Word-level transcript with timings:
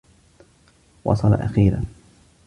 وصل 1.05 1.33
أخيرا. 1.33 1.85